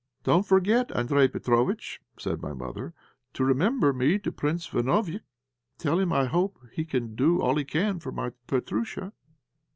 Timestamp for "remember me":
3.45-4.17